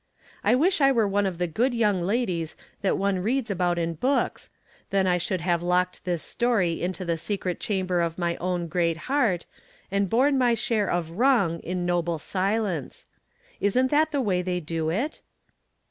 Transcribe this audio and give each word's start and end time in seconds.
I 0.43 0.55
wish 0.55 0.81
I 0.81 0.91
were 0.91 1.07
one 1.07 1.27
of 1.27 1.37
the 1.37 1.45
good 1.45 1.75
young 1.75 2.01
la 2.01 2.25
dies 2.25 2.55
that 2.81 2.97
one 2.97 3.19
reads 3.19 3.51
about 3.51 3.77
in 3.77 3.93
books, 3.93 4.49
then 4.89 5.05
I 5.05 5.19
should 5.19 5.41
have 5.41 5.61
locked 5.61 6.05
tliis 6.05 6.21
story 6.21 6.81
into 6.81 7.05
the 7.05 7.17
secret 7.19 7.59
chamber 7.59 8.01
of 8.01 8.17
my 8.17 8.35
own 8.37 8.65
great 8.67 8.97
heart, 9.11 9.45
and 9.91 10.09
borne 10.09 10.39
my 10.39 10.55
share 10.55 10.89
of 10.89 11.11
wrong 11.11 11.59
in 11.59 11.85
noble 11.85 12.17
silence. 12.17 13.05
Isn't 13.59 13.91
that 13.91 14.09
the 14.09 14.21
way 14.21 14.41
they 14.41 14.59
do 14.59 14.89
it 14.89 15.21